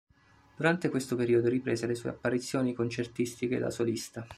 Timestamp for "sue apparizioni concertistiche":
1.93-3.59